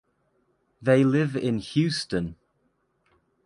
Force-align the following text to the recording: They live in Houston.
They 0.81 1.03
live 1.03 1.35
in 1.35 1.59
Houston. 1.59 2.35